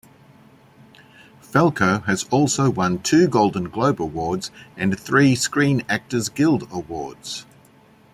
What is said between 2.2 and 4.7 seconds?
also won two Golden Globe Awards